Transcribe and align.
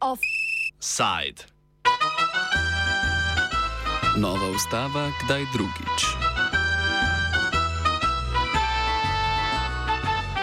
Offside. 0.00 1.40
Nova 4.16 4.46
ustava, 4.54 5.10
kdaj 5.24 5.46
drugič? 5.52 6.21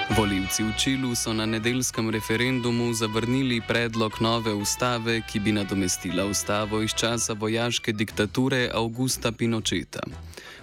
Volivci 0.10 0.64
v 0.64 0.74
Čilu 0.74 1.16
so 1.16 1.34
na 1.34 1.46
nedeljskem 1.46 2.10
referendumu 2.10 2.94
zavrnili 2.94 3.62
predlog 3.62 4.18
nove 4.22 4.54
ustave, 4.54 5.22
ki 5.22 5.40
bi 5.40 5.52
nadomestila 5.52 6.26
ustavo 6.26 6.82
iz 6.82 6.94
časa 6.98 7.34
vojaške 7.34 7.94
diktature 7.94 8.72
Augusta 8.74 9.32
Pinocheta. 9.32 10.02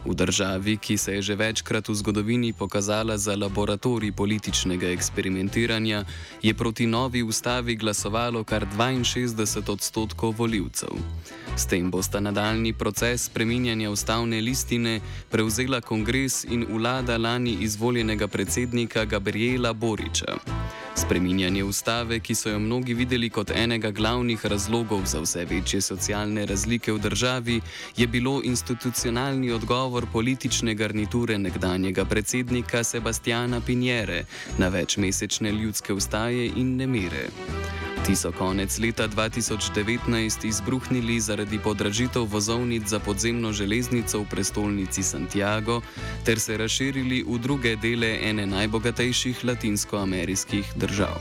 V 0.06 0.14
državi, 0.14 0.76
ki 0.76 0.96
se 0.96 1.12
je 1.14 1.22
že 1.22 1.34
večkrat 1.34 1.88
v 1.88 1.94
zgodovini 1.94 2.52
pokazala 2.52 3.18
za 3.18 3.34
laboratorij 3.36 4.12
političnega 4.12 4.86
eksperimentiranja, 4.86 6.04
je 6.42 6.54
proti 6.54 6.86
novi 6.86 7.22
ustavi 7.22 7.76
glasovalo 7.76 8.44
kar 8.44 8.66
62 8.66 9.70
odstotkov 9.72 10.34
voljivcev. 10.38 10.94
S 11.56 11.66
tem 11.66 11.90
bosta 11.90 12.20
nadaljni 12.20 12.72
proces 12.72 13.24
spreminjanja 13.26 13.90
ustavne 13.90 14.40
listine 14.40 15.00
prevzela 15.30 15.80
kongres 15.80 16.44
in 16.44 16.66
vlada 16.70 17.16
lani 17.18 17.56
izvoljenega 17.60 18.28
predsednika 18.28 19.04
Gabriela 19.04 19.72
Boriča. 19.72 20.36
Spreminjanje 20.96 21.64
ustave, 21.64 22.20
ki 22.20 22.34
so 22.34 22.50
jo 22.50 22.58
mnogi 22.58 22.94
videli 22.94 23.30
kot 23.30 23.50
enega 23.50 23.90
glavnih 23.90 24.46
razlogov 24.46 25.04
za 25.04 25.20
vse 25.20 25.44
večje 25.44 25.80
socialne 25.80 26.46
razlike 26.46 26.92
v 26.92 26.98
državi, 26.98 27.60
je 27.96 28.06
bilo 28.06 28.40
institucionalni 28.44 29.50
odgovor 29.52 30.06
politične 30.12 30.74
garniture 30.74 31.38
nekdanjega 31.38 32.04
predsednika 32.04 32.84
Sebastiana 32.84 33.60
Pinjere 33.60 34.24
na 34.58 34.68
večmesečne 34.68 35.52
ljudske 35.52 35.92
ustaje 35.92 36.46
in 36.56 36.76
nemire. 36.76 37.28
Ti 38.06 38.16
so 38.16 38.30
konec 38.32 38.78
leta 38.78 39.08
2019 39.08 40.46
izbruhnili 40.46 41.20
zaradi 41.20 41.58
podražitev 41.58 42.22
vozovnic 42.22 42.86
za 42.86 43.00
podzemno 43.00 43.52
železnico 43.52 44.20
v 44.20 44.26
prestolnici 44.30 45.02
Santiago 45.02 45.80
ter 46.24 46.38
se 46.40 46.56
razširili 46.56 47.24
v 47.26 47.38
druge 47.38 47.76
dele 47.76 48.18
ene 48.22 48.46
najbogatejših 48.46 49.44
latinskoameriških 49.44 50.72
držav. 50.76 51.18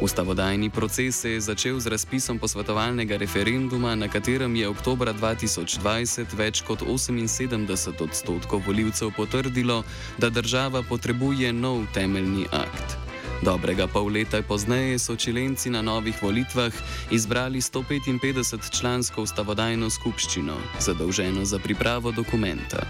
Ustavodajni 0.00 0.70
proces 0.70 1.20
se 1.20 1.30
je 1.30 1.40
začel 1.40 1.80
z 1.80 1.86
razpisom 1.86 2.38
posvetovalnega 2.38 3.16
referenduma, 3.16 3.94
na 3.94 4.08
katerem 4.08 4.56
je 4.56 4.68
oktober 4.68 5.10
2020 5.14 6.34
več 6.34 6.62
kot 6.62 6.82
78 6.82 8.02
odstotkov 8.02 8.62
voljivcev 8.66 9.10
potrdilo, 9.16 9.82
da 10.18 10.30
država 10.30 10.82
potrebuje 10.82 11.52
nov 11.52 11.86
temeljni 11.94 12.46
akt. 12.52 13.11
Dobrega 13.42 13.90
pol 13.90 14.06
leta 14.06 14.38
pozneje 14.38 15.02
so 15.02 15.16
čilenci 15.18 15.66
na 15.70 15.82
novih 15.82 16.14
volitvah 16.22 16.70
izbrali 17.10 17.58
155 17.58 18.70
člansko 18.80 19.22
ustavodajno 19.22 19.90
skupščino, 19.90 20.54
zadolženo 20.78 21.44
za 21.44 21.58
pripravo 21.58 22.12
dokumenta. 22.12 22.86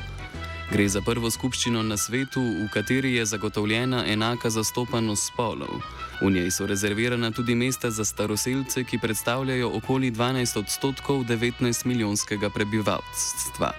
Gre 0.72 0.89
za 0.89 1.00
prvo 1.00 1.31
skupščino 1.31 1.83
na 1.83 1.97
svetu, 1.97 2.41
v 2.41 2.69
kateri 2.72 3.14
je 3.14 3.25
zagotovljena 3.25 4.05
enaka 4.12 4.50
zastopanost 4.50 5.33
spolov. 5.33 5.81
V 6.20 6.31
njej 6.31 6.50
so 6.50 6.66
rezervirana 6.69 7.31
tudi 7.31 7.55
mesta 7.55 7.91
za 7.91 8.05
staroseljce, 8.05 8.84
ki 8.84 8.98
predstavljajo 8.98 9.72
okoli 9.72 10.12
12 10.12 10.59
odstotkov 10.59 11.25
19 11.25 11.87
milijonskega 11.87 12.50
prebivalstva. 12.50 13.72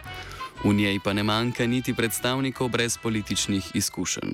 V 0.64 0.74
njej 0.74 1.00
pa 1.04 1.14
ne 1.14 1.24
manjka 1.24 1.66
niti 1.68 1.94
predstavnikov 1.94 2.70
brez 2.70 2.96
političnih 2.98 3.76
izkušenj. 3.76 4.32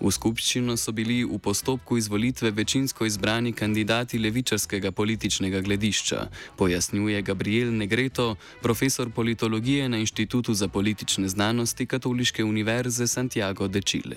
V 0.00 0.10
skupščino 0.10 0.74
so 0.76 0.90
bili 0.92 1.20
v 1.22 1.38
postopku 1.38 1.94
izvolitve 1.96 2.50
večinsko 2.50 3.06
izbrani 3.06 3.52
kandidati 3.52 4.18
levičarskega 4.18 4.90
političnega 4.90 5.60
gledišča, 5.60 6.26
pojasnjuje 6.56 7.22
Gabriel 7.22 7.70
Negreto, 7.76 8.34
profesor 8.62 9.10
politologije 9.14 9.88
na 9.88 10.02
Inštitutu 10.02 10.54
za 10.54 10.68
politične 10.68 11.28
znanosti 11.28 11.86
Katoliške 11.86 12.44
univerze 12.44 13.06
Santiago 13.06 13.68
de 13.68 13.80
Chile. 13.80 14.16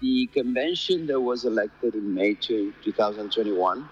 The 0.00 0.28
convention 0.32 1.06
that 1.06 1.20
was 1.20 1.44
elected 1.44 1.94
in 1.94 2.14
May 2.14 2.32
2021 2.40 3.84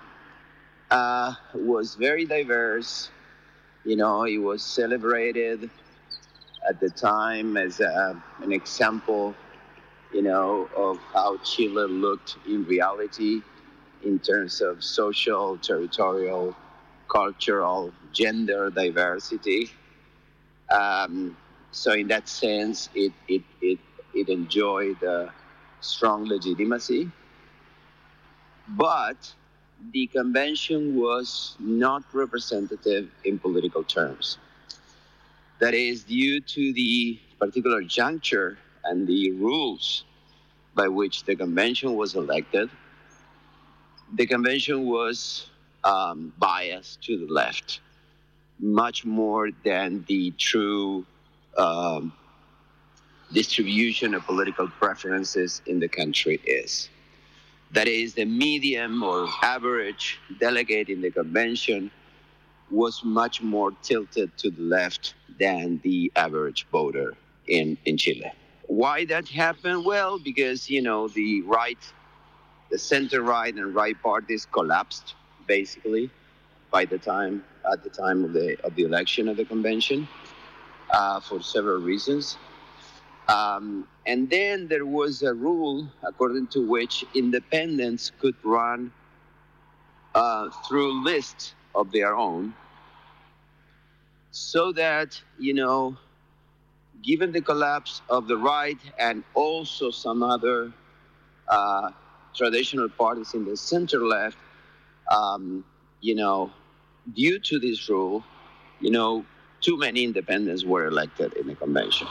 uh, 0.91 1.35
was 1.55 1.97
very 1.97 2.25
diverse. 2.25 3.11
You 3.85 3.97
know, 3.97 4.25
it 4.25 4.41
was 4.41 4.63
celebrated 4.63 5.69
at 6.69 6.81
the 6.81 6.91
time 6.91 7.57
as 7.57 7.81
a, 7.81 8.21
an 8.43 8.53
example 8.53 9.35
you 10.13 10.23
know, 10.23 10.69
of 10.77 10.99
how 11.13 11.37
Chile 11.39 11.89
looked 11.89 12.37
in 12.47 12.65
reality 12.65 13.43
in 14.05 14.19
terms 14.21 14.61
of 14.61 14.83
social, 14.85 15.59
territorial, 15.59 16.55
cultural, 17.09 17.93
gender 18.13 18.71
diversity. 18.71 19.71
Um, 20.71 21.37
so, 21.73 21.93
in 21.93 22.09
that 22.09 22.29
sense, 22.29 22.89
it, 22.95 23.13
it, 23.29 23.43
it, 23.61 23.79
it 24.15 24.29
enjoyed 24.29 25.03
uh, 25.03 25.29
strong 25.81 26.27
legitimacy. 26.27 27.11
But 28.69 29.35
the 29.93 30.07
convention 30.07 30.97
was 30.97 31.57
not 31.59 32.05
representative 32.15 33.11
in 33.25 33.39
political 33.39 33.83
terms. 33.85 34.39
That 35.61 35.75
is 35.75 36.05
due 36.05 36.41
to 36.41 36.73
the 36.73 37.19
particular 37.39 37.83
juncture 37.83 38.59
and 38.85 39.07
the 39.07 39.33
rules 39.33 40.05
by 40.75 40.89
which 40.89 41.25
the 41.25 41.37
convention 41.37 41.95
was 41.95 42.17
elected, 42.17 42.69
the 44.15 44.27
convention 44.27 44.87
was 44.87 45.49
um, 45.85 46.33
biased 46.39 47.03
to 47.03 47.27
the 47.27 47.33
left, 47.33 47.81
much 48.59 49.05
more 49.05 49.51
than 49.65 50.05
the 50.09 50.33
true 50.33 51.07
um, 51.57 52.13
distribution 53.33 54.15
of 54.15 54.25
political 54.27 54.69
preferences 54.69 55.63
in 55.67 55.79
the 55.79 55.89
country 55.89 56.41
is. 56.45 56.89
That 57.73 57.89
is, 57.89 58.15
the 58.15 58.25
medium 58.25 59.03
or 59.03 59.29
average 59.43 60.19
delegate 60.39 60.89
in 60.89 61.01
the 61.01 61.11
convention 61.11 61.91
was 62.71 63.03
much 63.05 63.43
more 63.43 63.73
tilted 63.83 64.37
to 64.39 64.51
the 64.51 64.63
left 64.63 65.15
than 65.39 65.81
the 65.83 66.11
average 66.17 66.67
voter 66.73 67.15
in, 67.47 67.77
in 67.85 67.97
Chile. 67.97 68.33
Why 68.67 69.05
that 69.07 69.29
happened? 69.29 69.85
Well, 69.85 70.19
because 70.19 70.71
you 70.71 70.81
know 70.81 71.09
the 71.09 71.43
right, 71.43 71.79
the 72.71 72.79
center 72.79 73.23
right 73.23 73.55
and 73.55 73.75
right 73.75 74.01
parties 74.03 74.47
collapsed 74.51 75.15
basically 75.47 76.11
by 76.71 76.85
the 76.87 76.99
time 76.99 77.45
at 77.71 77.85
the 77.85 77.91
time 77.91 78.25
of 78.25 78.33
the 78.33 78.57
of 78.65 78.75
the 78.75 78.85
election 78.85 79.29
of 79.29 79.37
the 79.37 79.45
convention 79.45 80.09
uh, 80.91 81.21
for 81.21 81.43
several 81.43 81.81
reasons. 81.81 82.39
Um, 83.29 83.89
and 84.07 84.29
then 84.29 84.69
there 84.69 84.85
was 84.87 85.23
a 85.23 85.33
rule 85.33 85.89
according 86.03 86.49
to 86.49 86.67
which 86.67 87.05
independents 87.15 88.13
could 88.21 88.35
run 88.45 88.93
uh, 90.15 90.51
through 90.69 91.05
lists 91.05 91.55
of 91.75 91.91
their 91.93 92.15
own 92.15 92.55
so 94.31 94.73
that 94.73 95.21
you 95.39 95.55
know 95.55 95.97
given 97.05 97.33
the 97.33 97.41
collapse 97.41 98.01
of 98.09 98.27
the 98.27 98.37
right 98.37 98.79
and 98.99 99.23
also 99.35 99.91
some 99.91 100.23
other 100.23 100.73
uh, 101.49 101.91
traditional 102.35 102.89
parties 102.89 103.35
in 103.35 103.45
the 103.45 103.57
center 103.57 104.01
left, 104.01 104.39
um, 105.11 105.65
you 106.01 106.15
know, 106.15 106.51
due 107.15 107.39
to 107.39 107.59
this 107.59 107.89
rule, 107.89 108.25
you 108.81 108.91
know, 108.91 109.25
too 109.61 109.77
many 109.77 110.05
independents 110.05 110.65
were 110.65 110.87
elected 110.87 111.35
in 111.35 111.47
the 111.47 111.55
convention. 111.55 112.07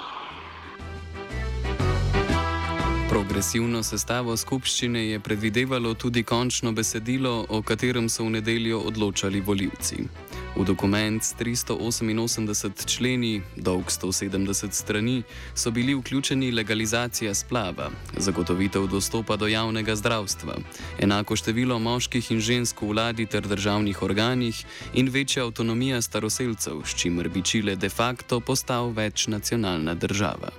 Progresivno 3.34 3.80
sestavo 3.84 4.36
skupščine 4.38 5.00
je 5.08 5.20
predvidevalo 5.20 5.96
tudi 5.98 6.22
končno 6.24 6.72
besedilo, 6.72 7.32
o 7.50 7.64
katerem 7.66 8.06
so 8.06 8.28
v 8.28 8.36
nedeljo 8.36 8.84
odločali 8.86 9.42
voljivci. 9.42 10.06
V 10.54 10.66
dokument 10.70 11.18
s 11.18 11.34
388 11.40 12.86
členi, 12.86 13.42
dolg 13.58 13.90
170 13.90 14.78
strani, 14.78 15.24
so 15.56 15.72
bili 15.72 15.98
vključeni 15.98 16.52
legalizacija 16.52 17.34
splava, 17.34 17.90
zagotovitev 18.18 18.86
dostopa 18.88 19.36
do 19.36 19.50
javnega 19.50 19.96
zdravstva, 19.96 20.62
enako 21.02 21.36
število 21.36 21.80
moških 21.80 22.32
in 22.32 22.40
žensk 22.40 22.86
v 22.86 22.94
vladi 22.94 23.26
ter 23.26 23.42
državnih 23.42 24.04
organih 24.04 24.62
in 24.94 25.10
večja 25.10 25.50
avtonomija 25.50 26.02
staroseljcev, 26.02 26.86
s 26.86 27.02
čimer 27.02 27.30
bi 27.30 27.42
Čile 27.42 27.76
de 27.76 27.90
facto 27.90 28.40
postal 28.40 28.94
večnacionalna 28.94 29.94
država. 29.94 30.54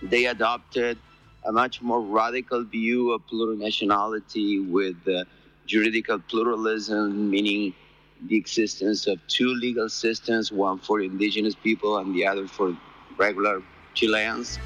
They 0.00 0.30
adopted 0.30 0.96
a 1.44 1.52
much 1.52 1.82
more 1.82 2.00
radical 2.00 2.64
view 2.64 3.12
of 3.12 3.22
plurinationality 3.30 4.70
with 4.70 4.96
uh, 5.08 5.24
juridical 5.66 6.18
pluralism, 6.18 7.30
meaning 7.30 7.74
the 8.28 8.36
existence 8.36 9.06
of 9.06 9.18
two 9.28 9.48
legal 9.48 9.88
systems, 9.88 10.52
one 10.52 10.78
for 10.78 11.00
indigenous 11.00 11.54
people 11.54 11.98
and 11.98 12.14
the 12.14 12.26
other 12.26 12.46
for 12.46 12.76
regular 13.18 13.62
Chileans. 13.94 14.58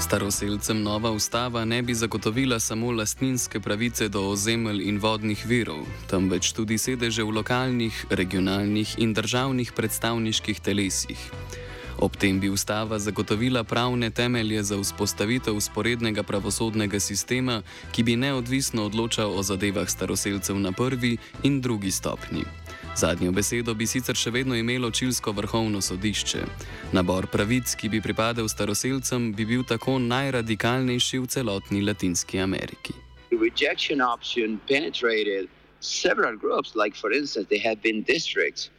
Staroseljcem 0.00 0.82
nova 0.82 1.10
ustava 1.10 1.64
ne 1.64 1.82
bi 1.82 1.94
zagotovila 1.94 2.60
samo 2.60 2.90
lastninske 2.90 3.60
pravice 3.60 4.08
do 4.08 4.20
ozemelj 4.20 4.88
in 4.88 4.98
vodnih 4.98 5.46
virov, 5.46 5.84
temveč 6.10 6.52
tudi 6.52 6.78
sedeže 6.78 7.22
v 7.22 7.30
lokalnih, 7.30 8.06
regionalnih 8.10 8.98
in 8.98 9.14
državnih 9.14 9.72
predstavniških 9.76 10.60
telesih. 10.60 11.30
Ob 12.00 12.16
tem 12.16 12.40
bi 12.40 12.48
ustava 12.48 12.98
zagotovila 12.98 13.64
pravne 13.64 14.10
temelje 14.10 14.62
za 14.62 14.76
vzpostavitev 14.80 15.56
usporednega 15.56 16.22
pravosodnega 16.22 17.00
sistema, 17.00 17.62
ki 17.92 18.02
bi 18.02 18.16
neodvisno 18.16 18.86
odločal 18.86 19.38
o 19.38 19.42
zadevah 19.42 19.88
staroseljcev 19.88 20.56
na 20.56 20.72
prvi 20.72 21.16
in 21.42 21.60
drugi 21.60 21.90
stopni. 21.90 22.44
Zadnjo 22.96 23.32
besedo 23.32 23.74
bi 23.74 23.86
sicer 23.86 24.16
še 24.16 24.30
vedno 24.30 24.56
imelo 24.56 24.90
Čilsko 24.90 25.32
vrhovno 25.32 25.80
sodišče. 25.80 26.40
Nabor 26.92 27.26
pravic, 27.26 27.76
ki 27.76 27.88
bi 27.88 28.00
pripadal 28.00 28.48
staroseljcem, 28.48 29.32
bi 29.36 29.44
bil 29.44 29.62
tako 29.68 29.98
najradikalnejši 29.98 31.18
v 31.18 31.26
celotni 31.26 31.84
Latinski 31.84 32.40
Ameriki. 32.40 32.96
Rejection 33.30 34.00
option 34.00 34.58
penetrated 34.68 35.48
several 35.80 36.36
groups, 36.36 36.74
like 36.74 36.96
for 36.96 37.12
instance, 37.12 37.48
there 37.48 37.68
have 37.68 37.82
been 37.82 38.02
districts 38.02 38.70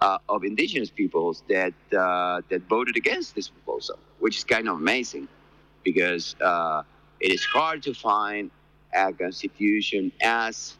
uh, 0.00 0.18
of 0.28 0.44
indigenous 0.44 0.90
peoples 0.90 1.42
that 1.48 1.74
uh, 1.96 2.42
that 2.48 2.62
voted 2.68 2.96
against 2.96 3.34
this 3.34 3.48
proposal, 3.48 3.98
which 4.18 4.36
is 4.36 4.44
kind 4.44 4.68
of 4.68 4.76
amazing, 4.76 5.28
because 5.84 6.36
uh, 6.40 6.82
it 7.20 7.32
is 7.32 7.44
hard 7.44 7.82
to 7.82 7.94
find 7.94 8.50
a 8.94 9.12
constitution 9.12 10.12
as 10.22 10.76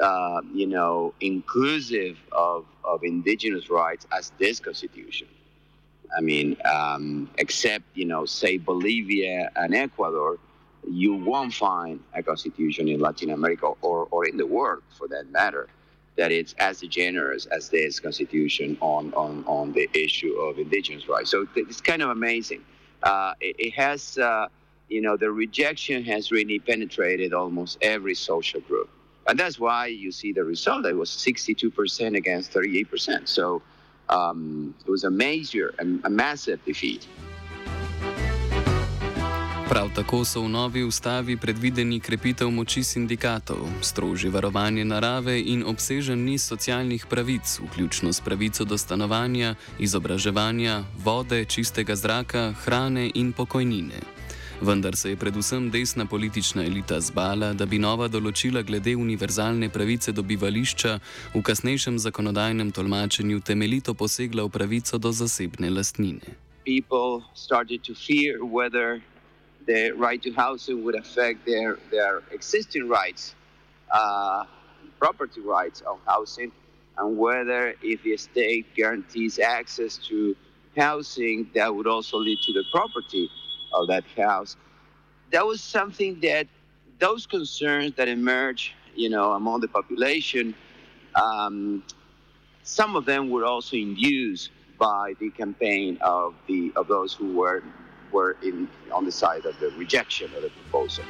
uh, 0.00 0.40
you 0.52 0.66
know 0.66 1.14
inclusive 1.20 2.18
of, 2.32 2.66
of 2.84 3.02
indigenous 3.04 3.70
rights 3.70 4.06
as 4.16 4.32
this 4.38 4.60
constitution. 4.60 5.28
I 6.14 6.20
mean, 6.20 6.56
um, 6.66 7.30
except 7.38 7.84
you 7.94 8.04
know, 8.04 8.26
say 8.26 8.58
Bolivia 8.58 9.50
and 9.56 9.74
Ecuador, 9.74 10.38
you 10.90 11.14
won't 11.14 11.54
find 11.54 12.00
a 12.12 12.22
constitution 12.22 12.86
in 12.88 13.00
Latin 13.00 13.30
America 13.30 13.66
or, 13.80 14.08
or 14.10 14.26
in 14.26 14.36
the 14.36 14.46
world, 14.46 14.82
for 14.98 15.08
that 15.08 15.30
matter 15.30 15.68
that 16.16 16.30
it's 16.30 16.54
as 16.58 16.80
generous 16.80 17.46
as 17.46 17.68
this 17.68 17.98
constitution 17.98 18.76
on, 18.80 19.12
on, 19.14 19.44
on 19.46 19.72
the 19.72 19.88
issue 19.94 20.34
of 20.34 20.58
indigenous 20.58 21.08
rights. 21.08 21.30
So 21.30 21.46
it's 21.56 21.80
kind 21.80 22.02
of 22.02 22.10
amazing. 22.10 22.62
Uh, 23.02 23.32
it, 23.40 23.56
it, 23.58 23.70
has, 23.74 24.18
uh, 24.18 24.48
you 24.88 25.00
know, 25.00 25.16
the 25.16 25.30
rejection 25.30 26.04
has 26.04 26.30
really 26.30 26.58
penetrated 26.58 27.32
almost 27.32 27.78
every 27.80 28.14
social 28.14 28.60
group. 28.60 28.90
And 29.26 29.38
that's 29.38 29.58
why 29.58 29.86
you 29.86 30.12
see 30.12 30.32
the 30.32 30.44
result. 30.44 30.84
It 30.84 30.94
was 30.94 31.10
62% 31.10 32.16
against 32.16 32.52
38%. 32.52 33.28
So 33.28 33.62
um, 34.08 34.74
it 34.84 34.90
was 34.90 35.04
a 35.04 35.10
major, 35.10 35.74
a, 35.78 35.84
a 36.06 36.10
massive 36.10 36.64
defeat. 36.64 37.06
Prav 39.72 39.88
tako 39.94 40.24
so 40.24 40.40
v 40.42 40.48
novi 40.48 40.82
ustavi 40.84 41.36
predvideni 41.36 41.96
krepitev 42.00 42.50
moči 42.50 42.82
sindikatov, 42.84 43.56
strožje 43.80 44.30
varovanje 44.30 44.84
narave 44.84 45.38
in 45.40 45.62
obsežen 45.64 46.24
niz 46.24 46.44
socialnih 46.44 47.06
pravic, 47.06 47.60
vključno 47.60 48.12
s 48.12 48.20
pravico 48.20 48.64
do 48.64 48.78
stanovanja, 48.78 49.54
izobraževanja, 49.78 50.82
vode, 51.04 51.44
čistega 51.44 51.96
zraka, 51.96 52.52
hrane 52.64 53.10
in 53.14 53.32
pokojnine. 53.32 54.00
Vendar 54.60 54.96
se 54.96 55.10
je 55.10 55.16
predvsem 55.16 55.70
desna 55.70 56.06
politična 56.06 56.64
elita 56.64 57.00
zbala, 57.00 57.52
da 57.52 57.66
bi 57.66 57.78
nova 57.78 58.08
določila 58.08 58.62
glede 58.62 58.92
univerzalne 58.96 59.70
pravice 59.72 60.12
do 60.12 60.22
bivališča 60.22 60.98
v 61.34 61.42
kasnejšem 61.42 61.96
zakonodajnem 61.98 62.72
tolmačenju 62.76 63.40
temeljito 63.40 63.94
posegla 63.94 64.44
v 64.44 64.52
pravico 64.52 64.98
do 64.98 65.12
zasebne 65.12 65.70
lastnine. 65.70 66.36
People 66.66 67.24
started 67.34 67.80
to 67.82 67.94
fear 67.94 68.36
whether 68.44 69.00
the 69.66 69.92
right 69.92 70.22
to 70.22 70.32
housing 70.32 70.84
would 70.84 70.94
affect 70.94 71.46
their, 71.46 71.78
their 71.90 72.22
existing 72.30 72.88
rights, 72.88 73.34
uh, 73.90 74.44
property 74.98 75.40
rights 75.40 75.80
of 75.82 75.98
housing, 76.06 76.52
and 76.98 77.18
whether 77.18 77.74
if 77.82 78.02
the 78.02 78.16
state 78.16 78.66
guarantees 78.74 79.38
access 79.38 79.96
to 80.08 80.36
housing, 80.76 81.50
that 81.54 81.74
would 81.74 81.86
also 81.86 82.18
lead 82.18 82.38
to 82.42 82.52
the 82.52 82.64
property 82.72 83.28
of 83.72 83.88
that 83.88 84.04
house. 84.16 84.56
That 85.30 85.46
was 85.46 85.62
something 85.62 86.20
that 86.20 86.46
those 86.98 87.26
concerns 87.26 87.94
that 87.96 88.08
emerged, 88.08 88.72
you 88.94 89.10
know, 89.10 89.32
among 89.32 89.60
the 89.60 89.68
population, 89.68 90.54
um, 91.14 91.82
some 92.62 92.96
of 92.96 93.04
them 93.04 93.30
were 93.30 93.44
also 93.44 93.76
induced 93.76 94.50
by 94.78 95.14
the 95.20 95.30
campaign 95.30 95.98
of 96.00 96.34
the 96.48 96.72
of 96.76 96.88
those 96.88 97.12
who 97.12 97.36
were 97.36 97.62
were 98.12 98.36
in, 98.42 98.68
on 98.92 99.04
the 99.04 99.12
side 99.12 99.46
of 99.46 99.58
the 99.60 99.70
rejection 99.78 100.30
of 100.36 100.42
the 100.42 100.50
proposal. 100.50 101.04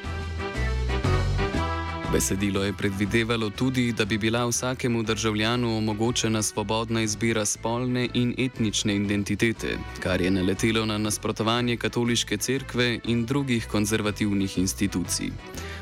Besedilo 2.12 2.64
je 2.64 2.72
predvidevalo 2.72 3.50
tudi, 3.50 3.92
da 3.92 4.04
bi 4.04 4.18
bila 4.18 4.46
vsakemu 4.46 5.02
državljanu 5.02 5.76
omogočena 5.76 6.42
svobodna 6.42 7.02
izbira 7.02 7.44
spolne 7.44 8.08
in 8.14 8.34
etnične 8.38 8.96
identitete, 8.96 9.78
kar 10.00 10.20
je 10.20 10.30
naletelo 10.30 10.84
na 10.86 10.98
nasprotovanje 10.98 11.76
katoliške 11.76 12.36
cerkve 12.36 13.00
in 13.04 13.24
drugih 13.26 13.66
konzervativnih 13.66 14.58
institucij. 14.58 15.30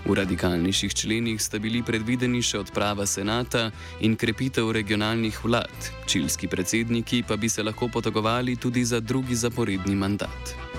V 0.06 0.14
radikalnejših 0.14 0.94
členih 0.94 1.42
sta 1.42 1.58
bili 1.58 1.82
predvideni 1.82 2.42
še 2.42 2.58
odprava 2.58 3.06
senata 3.06 3.70
in 4.00 4.16
krepitev 4.16 4.70
regionalnih 4.70 5.44
vlad, 5.44 5.92
čilski 6.06 6.48
predsedniki 6.48 7.24
pa 7.28 7.36
bi 7.36 7.48
se 7.48 7.62
lahko 7.62 7.88
potegovali 7.88 8.56
tudi 8.56 8.84
za 8.84 9.00
drugi 9.00 9.34
zaporedni 9.34 9.96
mandat. 9.96 10.69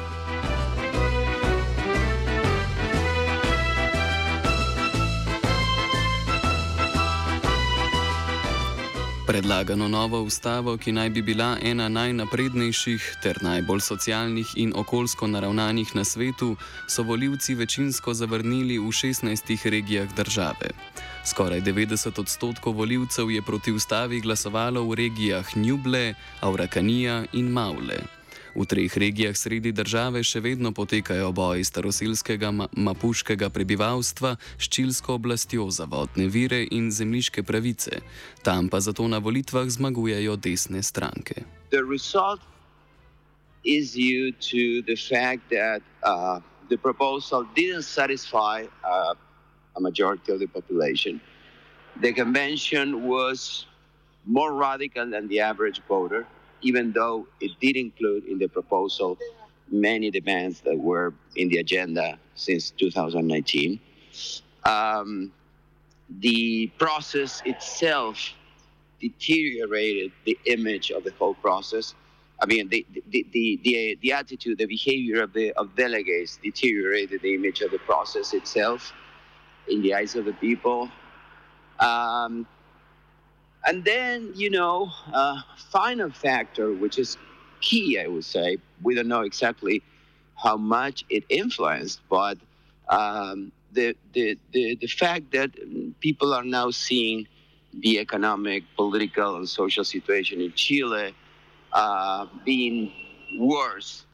Predlagano 9.31 9.87
novo 9.87 10.21
ustavo, 10.21 10.77
ki 10.77 10.91
naj 10.91 11.09
bi 11.09 11.21
bila 11.21 11.55
ena 11.63 11.85
najnaprednejših 11.89 13.05
ter 13.23 13.37
najbolj 13.39 13.79
socialnih 13.79 14.49
in 14.59 14.73
okoljsko 14.75 15.27
naravnanih 15.27 15.95
na 15.95 16.03
svetu, 16.03 16.55
so 16.87 17.03
voljivci 17.03 17.55
večinsko 17.55 18.13
zavrnili 18.13 18.77
v 18.77 18.91
16 18.91 19.69
regijah 19.69 20.15
države. 20.15 20.75
Skoraj 21.25 21.61
90 21.61 22.19
odstotkov 22.19 22.73
voljivcev 22.73 23.31
je 23.31 23.41
proti 23.41 23.71
ustavi 23.71 24.19
glasovalo 24.19 24.83
v 24.83 24.95
regijah 24.95 25.57
Njuble, 25.57 26.13
Aurakanija 26.41 27.23
in 27.33 27.47
Maule. 27.47 28.20
V 28.55 28.65
treh 28.65 28.97
regijah 28.97 29.35
sredi 29.35 29.71
države 29.71 30.23
še 30.27 30.41
vedno 30.43 30.73
potekajo 30.75 31.31
boji 31.31 31.63
staroselskega 31.63 32.51
ma 32.51 32.67
mapuškega 32.75 33.49
prebivalstva 33.49 34.35
s 34.57 34.67
čilsko 34.67 35.15
oblastjo 35.15 35.69
za 35.71 35.87
vodne 35.87 36.27
vire 36.27 36.67
in 36.71 36.91
zemljiške 36.91 37.43
pravice. 37.43 38.01
Tam 38.43 38.69
pa 38.69 38.79
zato 38.79 39.07
na 39.07 39.17
volitvah 39.17 39.69
zmagujejo 39.69 40.35
desne 40.35 40.83
stranke. 40.83 41.43
Is 43.63 43.93
due 43.93 44.33
to 44.41 44.81
the 44.89 44.97
fact 44.97 45.45
that 45.53 45.83
uh, 46.01 46.41
the 46.69 46.77
proposal 46.77 47.45
didn't 47.55 47.85
satisfy 47.85 48.65
uh, 48.65 49.13
a 49.77 49.79
majority 49.79 50.33
of 50.33 50.39
the 50.39 50.47
population. 50.47 51.21
The 52.01 52.11
convention 52.11 53.05
was 53.07 53.67
more 54.25 54.53
radical 54.53 55.05
than 55.05 55.27
the 55.27 55.39
average 55.39 55.79
voter. 55.87 56.25
Even 56.61 56.91
though 56.91 57.27
it 57.39 57.51
did 57.59 57.75
include 57.75 58.25
in 58.25 58.37
the 58.37 58.47
proposal 58.47 59.17
many 59.71 60.11
demands 60.11 60.61
that 60.61 60.77
were 60.77 61.13
in 61.35 61.47
the 61.47 61.57
agenda 61.57 62.19
since 62.35 62.71
2019. 62.71 63.79
Um, 64.65 65.31
the 66.19 66.67
process 66.77 67.41
itself 67.45 68.33
deteriorated 68.99 70.11
the 70.25 70.37
image 70.45 70.91
of 70.91 71.03
the 71.03 71.11
whole 71.17 71.33
process. 71.35 71.95
I 72.41 72.45
mean, 72.45 72.69
the, 72.69 72.85
the, 73.09 73.25
the, 73.31 73.59
the, 73.63 73.97
the 74.01 74.11
attitude, 74.13 74.57
the 74.57 74.65
behavior 74.65 75.21
of 75.21 75.33
the 75.33 75.51
of 75.53 75.75
delegates 75.75 76.37
deteriorated 76.37 77.21
the 77.21 77.35
image 77.35 77.61
of 77.61 77.71
the 77.71 77.79
process 77.79 78.33
itself 78.33 78.93
in 79.67 79.81
the 79.81 79.93
eyes 79.93 80.15
of 80.15 80.25
the 80.25 80.33
people. 80.33 80.89
Um, 81.79 82.47
and 83.65 83.83
then, 83.83 84.31
you 84.35 84.49
know, 84.49 84.89
uh, 85.13 85.41
final 85.71 86.09
factor, 86.09 86.73
which 86.73 86.97
is 86.97 87.17
key, 87.61 87.99
I 87.99 88.07
would 88.07 88.25
say, 88.25 88.57
we 88.81 88.95
don't 88.95 89.07
know 89.07 89.21
exactly 89.21 89.83
how 90.35 90.57
much 90.57 91.05
it 91.09 91.23
influenced, 91.29 92.01
but 92.09 92.37
um, 92.89 93.51
the, 93.71 93.95
the, 94.13 94.37
the, 94.51 94.75
the 94.75 94.87
fact 94.87 95.31
that 95.31 95.51
people 95.99 96.33
are 96.33 96.43
now 96.43 96.71
seeing 96.71 97.27
the 97.73 97.99
economic, 97.99 98.63
political, 98.75 99.37
and 99.37 99.47
social 99.47 99.83
situation 99.83 100.41
in 100.41 100.51
Chile 100.53 101.13
uh, 101.71 102.25
being 102.43 102.91
worse 103.37 104.05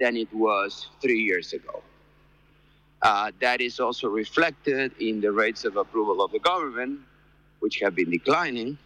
than 0.00 0.16
it 0.16 0.32
was 0.34 0.88
three 1.00 1.20
years 1.20 1.52
ago. 1.52 1.82
Uh, 3.00 3.30
that 3.40 3.60
is 3.60 3.80
also 3.80 4.08
reflected 4.08 4.92
in 5.00 5.20
the 5.20 5.30
rates 5.30 5.64
of 5.64 5.76
approval 5.76 6.22
of 6.22 6.32
the 6.32 6.38
government, 6.40 7.00
which 7.64 7.80
have 7.80 7.94
been 7.94 8.10
declining. 8.10 8.76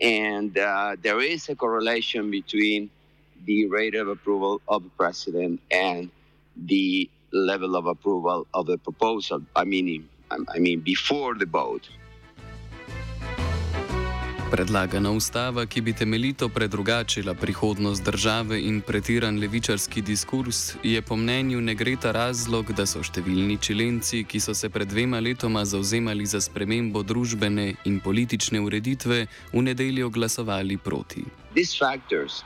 And 0.00 0.56
uh, 0.56 0.94
there 1.02 1.20
is 1.20 1.48
a 1.48 1.56
correlation 1.56 2.30
between 2.30 2.88
the 3.44 3.66
rate 3.66 3.96
of 3.96 4.06
approval 4.06 4.62
of 4.68 4.84
the 4.84 4.90
president 4.90 5.60
and 5.72 6.08
the 6.56 7.10
level 7.32 7.74
of 7.74 7.86
approval 7.86 8.46
of 8.54 8.66
the 8.66 8.78
proposal. 8.78 9.42
I 9.56 9.64
mean, 9.64 10.08
I 10.30 10.58
mean 10.58 10.80
before 10.80 11.34
the 11.34 11.46
vote. 11.46 11.88
Predlagana 14.50 15.10
ustava, 15.10 15.62
ki 15.66 15.80
bi 15.80 15.92
temeljito 15.92 16.48
predrugačila 16.48 17.34
prihodnost 17.34 18.02
države 18.04 18.60
in 18.60 18.80
pretiran 18.80 19.38
levičarski 19.38 20.02
diskurs, 20.02 20.74
je 20.82 21.02
po 21.02 21.16
mnenju 21.16 21.60
Negreta 21.60 22.10
razlog, 22.12 22.72
da 22.72 22.82
so 22.86 22.98
številni 22.98 23.60
čilenci, 23.62 24.24
ki 24.26 24.40
so 24.42 24.54
se 24.54 24.68
pred 24.68 24.90
dvema 24.90 25.20
letoma 25.22 25.62
zauzemali 25.64 26.26
za 26.26 26.40
spremembo 26.42 27.02
družbene 27.02 27.68
in 27.84 28.00
politične 28.00 28.58
ureditve, 28.60 29.20
v 29.52 29.62
nedeljo 29.62 30.10
glasovali 30.10 30.80
proti. 30.82 31.22
These 31.54 31.78
factors 31.78 32.42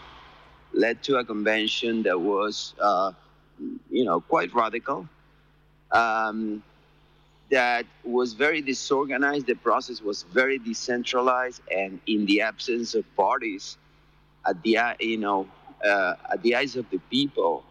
led 0.76 1.00
to 1.08 1.16
a 1.16 1.24
convention 1.24 2.02
that 2.02 2.20
was, 2.20 2.74
uh, 2.84 3.16
you 3.88 4.04
know, 4.04 4.20
quite 4.20 4.52
radical. 4.52 5.08
Um, 5.88 6.60
that 7.54 7.86
was 8.02 8.32
very 8.32 8.60
disorganized. 8.60 9.46
The 9.46 9.54
process 9.54 10.02
was 10.02 10.24
very 10.24 10.58
decentralized, 10.58 11.62
and 11.70 12.00
in 12.08 12.26
the 12.26 12.40
absence 12.40 12.96
of 12.96 13.04
parties, 13.14 13.78
at 14.44 14.60
the 14.64 14.76
you 14.98 15.18
know 15.18 15.46
uh, 15.84 16.14
at 16.32 16.42
the 16.42 16.56
eyes 16.56 16.74
of 16.74 16.90
the 16.90 16.98
people, 17.16 17.62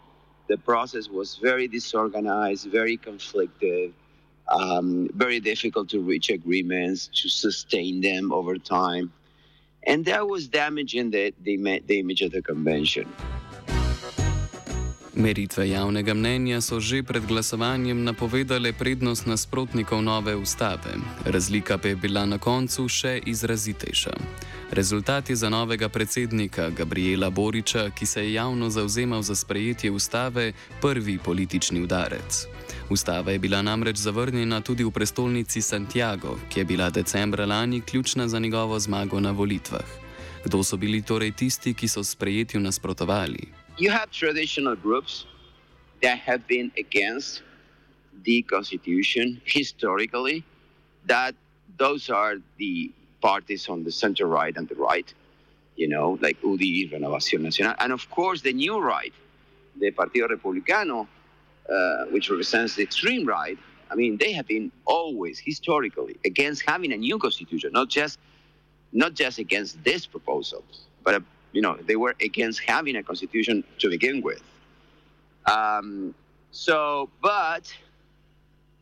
the 0.47 0.57
process 0.57 1.09
was 1.09 1.35
very 1.35 1.67
disorganized, 1.67 2.63
very 2.71 2.95
conflicted, 2.95 3.93
um, 4.47 5.09
very 5.15 5.41
difficult 5.41 5.89
to 5.89 5.99
reach 5.99 6.29
agreements, 6.29 7.09
to 7.21 7.27
sustain 7.27 7.99
them 7.99 8.31
over 8.31 8.57
time, 8.57 9.11
and 9.85 10.05
that 10.05 10.25
was 10.25 10.47
damaging 10.47 11.11
the 11.11 11.33
the, 11.43 11.57
the 11.87 11.99
image 11.99 12.21
of 12.21 12.31
the 12.31 12.41
convention. 12.41 13.05
Meritve 15.15 15.70
javnega 15.70 16.13
mnenja 16.13 16.62
so 16.62 16.79
že 16.79 17.03
pred 17.03 17.25
glasovanjem 17.25 18.03
napovedale 18.03 18.74
prednost 18.74 19.25
nasprotnikov 19.29 20.01
nove 20.01 20.36
ustave, 20.36 20.98
razlika 21.25 21.77
pa 21.77 21.88
je 21.88 21.96
bila 21.96 22.25
na 22.25 22.38
koncu 22.38 22.88
še 22.89 23.22
izrazitejša. 23.25 24.13
Rezultat 24.72 25.29
je 25.29 25.36
za 25.36 25.50
novega 25.50 25.89
predsednika 25.89 26.70
Gabriela 26.70 27.29
Boriča, 27.29 27.89
ki 27.89 28.05
se 28.05 28.25
je 28.25 28.34
javno 28.34 28.70
zauzemal 28.70 29.22
za 29.22 29.36
sprejetje 29.36 29.91
ustave, 29.91 30.53
prvi 30.82 31.17
politični 31.17 31.82
udarec. 31.82 32.48
Ustava 32.89 33.32
je 33.32 33.39
bila 33.39 33.62
namreč 33.62 33.98
zavrnjena 33.98 34.62
tudi 34.62 34.84
v 34.84 34.91
prestolnici 34.91 35.62
Santiago, 35.62 36.39
ki 36.50 36.60
je 36.60 36.65
bila 36.65 36.89
decembra 36.89 37.46
lani 37.46 37.82
ključna 37.82 38.27
za 38.27 38.39
njegovo 38.39 38.79
zmago 38.79 39.20
na 39.20 39.32
volitvah. 39.32 39.86
Kdo 40.46 40.63
so 40.63 40.77
bili 40.77 41.01
torej 41.01 41.32
tisti, 41.32 41.74
ki 41.74 41.88
so 41.88 42.03
sprejetju 42.03 42.60
nasprotovali? 42.60 43.62
You 43.77 43.89
have 43.89 44.11
traditional 44.11 44.75
groups 44.75 45.25
that 46.01 46.19
have 46.19 46.47
been 46.47 46.71
against 46.77 47.41
the 48.23 48.41
Constitution 48.43 49.41
historically, 49.45 50.43
that 51.05 51.35
those 51.77 52.09
are 52.09 52.35
the 52.57 52.91
parties 53.21 53.67
on 53.69 53.83
the 53.83 53.91
center 53.91 54.27
right 54.27 54.55
and 54.55 54.67
the 54.67 54.75
right, 54.75 55.11
you 55.75 55.87
know, 55.87 56.17
like 56.21 56.39
UDI, 56.41 56.91
Renovación 56.91 57.41
Nacional, 57.41 57.73
and 57.79 57.91
of 57.91 58.09
course 58.09 58.41
the 58.41 58.53
new 58.53 58.79
right, 58.79 59.13
the 59.79 59.91
Partido 59.91 60.27
Republicano, 60.29 61.07
uh, 61.69 62.05
which 62.11 62.29
represents 62.29 62.75
the 62.75 62.83
extreme 62.83 63.25
right. 63.25 63.57
I 63.89 63.95
mean, 63.95 64.17
they 64.17 64.33
have 64.33 64.47
been 64.47 64.71
always 64.85 65.39
historically 65.39 66.17
against 66.25 66.63
having 66.67 66.91
a 66.93 66.97
new 66.97 67.17
constitution, 67.17 67.71
not 67.73 67.89
just 67.89 68.19
not 68.91 69.15
just 69.15 69.39
against 69.39 69.83
this 69.83 70.05
proposal, 70.05 70.63
but 71.03 71.23
you 71.53 71.62
know, 71.62 71.77
they 71.86 71.95
were 71.95 72.15
against 72.22 72.60
having 72.62 72.95
a 72.98 73.03
constitution 73.03 73.63
to 73.79 73.89
begin 73.89 74.22
with. 74.22 74.41
Um, 75.45 76.13
so, 76.51 77.10
but 77.22 77.74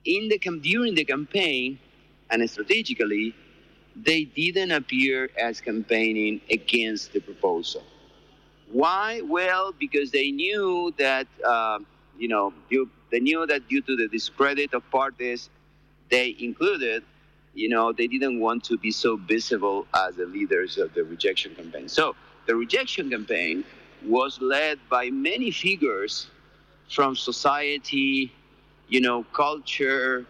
in 0.06 0.30
the 0.30 0.40
during 0.62 0.96
the 0.96 1.06
campaign 1.06 1.80
and 2.30 2.50
strategically, 2.50 3.36
they 3.96 4.24
didn't 4.24 4.72
appear 4.72 5.30
as 5.38 5.62
campaigning 5.62 6.42
against 6.50 7.14
the 7.14 7.20
proposal. 7.20 7.84
Why? 8.72 9.22
Well, 9.22 9.74
because 9.78 10.12
they 10.12 10.32
knew 10.32 10.94
that 10.98 11.28
uh, 11.46 11.80
you 12.18 12.30
know 12.30 12.54
due, 12.70 12.90
they 13.12 13.20
knew 13.20 13.46
that 13.46 13.68
due 13.68 13.82
to 13.82 13.96
the 13.96 14.08
discredit 14.08 14.74
of 14.74 14.90
parties 14.90 15.50
they 16.12 16.36
included, 16.40 17.04
you 17.54 17.70
know, 17.70 17.92
they 17.92 18.06
didn't 18.06 18.40
want 18.40 18.64
to 18.66 18.78
be 18.78 18.92
so 18.92 19.16
visible 19.16 19.88
as 19.96 20.16
the 20.16 20.26
leaders 20.26 20.78
of 20.78 20.94
the 20.94 21.04
rejection 21.04 21.56
campaign. 21.56 21.88
So 21.88 22.16
the 22.46 22.56
rejection 22.56 23.10
campaign 23.10 23.64
was 24.06 24.40
led 24.42 24.80
by 24.90 25.10
many 25.10 25.52
figures 25.52 26.28
from 26.90 27.16
society, 27.16 28.32
you 28.90 29.00
know, 29.00 29.24
culture, 29.34 30.26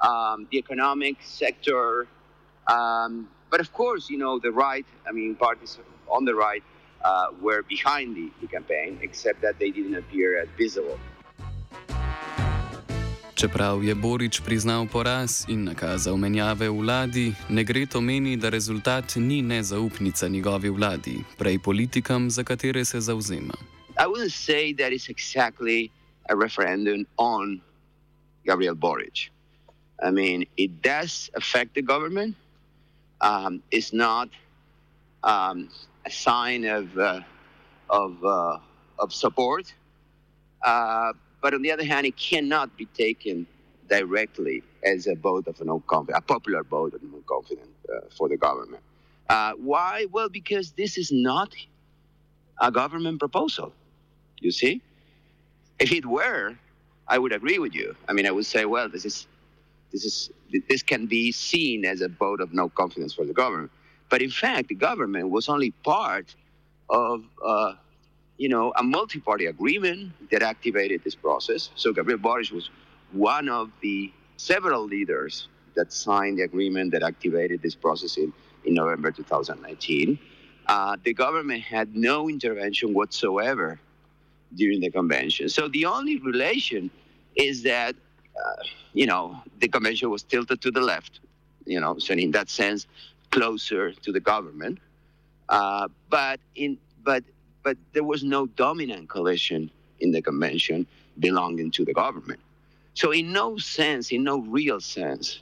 um, 0.00 0.46
the 0.50 0.58
economic 0.58 1.16
sector. 1.22 2.06
Um, 2.68 3.28
but 3.50 3.60
of 3.60 3.72
course, 3.72 4.10
you 4.10 4.18
know, 4.18 4.38
the 4.38 4.52
right, 4.52 4.86
I 5.08 5.12
mean, 5.12 5.34
parties 5.34 5.78
on 6.08 6.24
the 6.24 6.34
right 6.34 6.62
uh, 7.04 7.28
were 7.40 7.62
behind 7.62 8.16
the, 8.16 8.30
the 8.40 8.46
campaign, 8.46 8.98
except 9.02 9.40
that 9.42 9.58
they 9.58 9.70
didn't 9.70 9.94
appear 9.94 10.40
as 10.40 10.48
visible. 10.56 10.98
Čeprav 13.36 13.84
je 13.84 13.94
Borič 13.94 14.40
priznal 14.40 14.88
poraz 14.88 15.44
in 15.48 15.68
nakazal 15.68 16.16
menjave 16.16 16.72
vladi, 16.72 17.34
ne 17.52 17.64
gre 17.68 17.84
to 17.84 18.00
meni, 18.00 18.36
da 18.36 18.48
rezultat 18.48 19.12
ni 19.20 19.42
nezaupnica 19.42 20.28
njegovi 20.28 20.70
vladi, 20.72 21.20
prej 21.36 21.58
politikam, 21.58 22.30
za 22.30 22.44
katere 22.44 22.84
se 22.84 23.00
zauzema. 23.00 23.52
I 24.00 24.06
wouldn't 24.08 24.32
say 24.32 24.72
that 24.72 24.92
it's 24.92 25.10
exactly 25.12 25.90
a 26.30 26.34
referendum 26.34 27.04
on 27.16 27.60
Gabriel 28.46 28.74
Boric. 28.74 29.28
I 30.00 30.10
mean, 30.10 30.46
it 30.56 30.70
does 30.80 31.30
affect 31.36 31.74
the 31.74 31.82
government. 31.82 32.34
Um, 33.20 33.60
it's 33.70 33.92
not 33.92 34.28
um, 35.22 35.68
a 36.06 36.10
sign 36.10 36.64
of, 36.64 36.96
uh, 36.96 37.20
of, 37.90 38.12
uh, 38.24 38.58
of 38.98 39.12
support. 39.12 39.74
Uh, 40.64 41.12
But 41.46 41.54
on 41.54 41.62
the 41.62 41.70
other 41.70 41.84
hand, 41.84 42.04
it 42.08 42.16
cannot 42.16 42.76
be 42.76 42.86
taken 42.86 43.46
directly 43.88 44.64
as 44.82 45.06
a 45.06 45.14
vote 45.14 45.46
of 45.46 45.64
no 45.64 45.78
confidence, 45.86 46.18
a 46.18 46.26
popular 46.26 46.64
vote 46.64 46.92
of 46.94 47.04
no 47.04 47.22
confidence 47.24 47.68
uh, 47.88 48.00
for 48.16 48.28
the 48.28 48.36
government. 48.36 48.82
Uh, 49.28 49.52
why? 49.52 50.06
Well, 50.10 50.28
because 50.28 50.72
this 50.72 50.98
is 50.98 51.12
not 51.12 51.54
a 52.60 52.72
government 52.72 53.20
proposal. 53.20 53.72
You 54.40 54.50
see, 54.50 54.82
if 55.78 55.92
it 55.92 56.04
were, 56.04 56.56
I 57.06 57.16
would 57.16 57.32
agree 57.32 57.60
with 57.60 57.76
you. 57.76 57.94
I 58.08 58.12
mean, 58.12 58.26
I 58.26 58.32
would 58.32 58.46
say, 58.46 58.64
well, 58.64 58.88
this 58.88 59.04
is 59.04 59.28
this 59.92 60.04
is 60.04 60.30
this 60.68 60.82
can 60.82 61.06
be 61.06 61.30
seen 61.30 61.84
as 61.84 62.00
a 62.00 62.08
vote 62.08 62.40
of 62.40 62.54
no 62.54 62.68
confidence 62.70 63.14
for 63.14 63.24
the 63.24 63.32
government. 63.32 63.70
But 64.08 64.20
in 64.20 64.30
fact, 64.30 64.66
the 64.66 64.74
government 64.74 65.30
was 65.30 65.48
only 65.48 65.70
part 65.70 66.34
of 66.90 67.22
uh, 67.40 67.74
you 68.38 68.48
know, 68.48 68.72
a 68.76 68.82
multi-party 68.82 69.46
agreement 69.46 70.12
that 70.30 70.42
activated 70.42 71.02
this 71.04 71.14
process. 71.14 71.70
So 71.74 71.92
Gabriel 71.92 72.18
Boric 72.18 72.50
was 72.52 72.70
one 73.12 73.48
of 73.48 73.70
the 73.80 74.12
several 74.36 74.84
leaders 74.84 75.48
that 75.74 75.92
signed 75.92 76.38
the 76.38 76.42
agreement 76.42 76.92
that 76.92 77.02
activated 77.02 77.62
this 77.62 77.74
process 77.74 78.16
in, 78.16 78.32
in 78.64 78.74
November 78.74 79.10
2019. 79.10 80.18
Uh, 80.66 80.96
the 81.04 81.14
government 81.14 81.62
had 81.62 81.94
no 81.94 82.28
intervention 82.28 82.92
whatsoever 82.92 83.78
during 84.54 84.80
the 84.80 84.90
convention. 84.90 85.48
So 85.48 85.68
the 85.68 85.84
only 85.86 86.18
relation 86.18 86.90
is 87.36 87.62
that, 87.62 87.94
uh, 88.36 88.62
you 88.92 89.06
know, 89.06 89.40
the 89.60 89.68
convention 89.68 90.10
was 90.10 90.22
tilted 90.22 90.60
to 90.62 90.70
the 90.70 90.80
left, 90.80 91.20
you 91.64 91.80
know, 91.80 91.98
so 91.98 92.14
in 92.14 92.30
that 92.32 92.48
sense, 92.48 92.86
closer 93.30 93.92
to 93.92 94.12
the 94.12 94.20
government. 94.20 94.78
Uh, 95.48 95.88
but 96.10 96.40
in 96.56 96.78
but 97.04 97.22
but 97.66 97.76
there 97.94 98.04
was 98.04 98.22
no 98.22 98.46
dominant 98.46 99.08
coalition 99.08 99.68
in 99.98 100.12
the 100.12 100.22
convention 100.22 100.86
belonging 101.18 101.68
to 101.72 101.84
the 101.84 101.92
government. 101.92 102.38
So, 102.94 103.10
in 103.10 103.32
no 103.32 103.58
sense, 103.58 104.12
in 104.12 104.22
no 104.22 104.38
real 104.38 104.80
sense, 104.80 105.40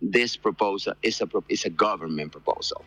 this 0.00 0.36
proposal 0.36 0.94
is 1.02 1.20
a, 1.20 1.28
is 1.48 1.64
a 1.64 1.70
government 1.70 2.30
proposal. 2.30 2.84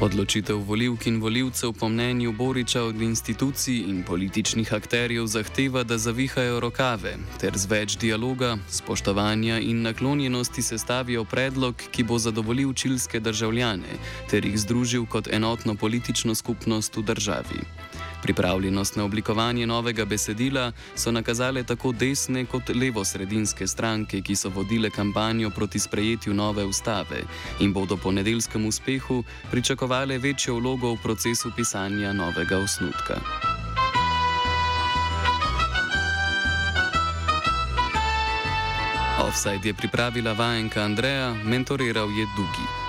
Odločitev 0.00 0.56
voljivk 0.56 1.06
in 1.06 1.20
voljivcev 1.20 1.72
po 1.72 1.88
mnenju 1.88 2.32
Boriča 2.32 2.82
od 2.82 3.00
institucij 3.02 3.76
in 3.88 4.02
političnih 4.02 4.74
akterjev 4.74 5.26
zahteva, 5.26 5.82
da 5.82 5.98
zavihajo 5.98 6.60
rokave 6.60 7.16
ter 7.40 7.58
z 7.58 7.66
več 7.66 7.96
dialoga, 7.96 8.56
spoštovanja 8.70 9.58
in 9.58 9.82
naklonjenosti 9.82 10.62
sestavijo 10.62 11.24
predlog, 11.24 11.74
ki 11.92 12.02
bo 12.02 12.18
zadovoljil 12.18 12.72
čilske 12.72 13.20
državljane 13.20 13.98
ter 14.30 14.44
jih 14.44 14.58
združil 14.58 15.06
kot 15.06 15.28
enotno 15.28 15.74
politično 15.74 16.34
skupnost 16.34 16.96
v 16.96 17.02
državi. 17.02 17.60
Pripravljenost 18.22 18.96
na 18.96 19.04
oblikovanje 19.04 19.66
novega 19.66 20.04
besedila 20.04 20.72
so 20.94 21.10
nakazale 21.10 21.64
tako 21.64 21.92
desne 21.92 22.44
kot 22.46 22.68
levo-sredinske 22.68 23.66
stranke, 23.66 24.20
ki 24.22 24.36
so 24.36 24.48
vodile 24.48 24.90
kampanjo 24.90 25.50
proti 25.50 25.78
sprejetju 25.78 26.34
nove 26.34 26.64
ustave 26.64 27.24
in 27.60 27.72
bodo 27.72 27.96
po 27.96 28.12
nedeljskem 28.12 28.66
uspehu 28.66 29.24
pričakovale 29.50 30.18
večjo 30.18 30.54
vlogo 30.54 30.94
v 30.94 31.02
procesu 31.02 31.50
pisanja 31.56 32.12
novega 32.12 32.58
osnutka. 32.58 33.20
Offside 39.22 39.68
je 39.68 39.74
pripravila 39.74 40.32
vajenka 40.32 40.82
Andreja, 40.82 41.34
mentoriral 41.44 42.10
je 42.10 42.26
Dugi. 42.36 42.81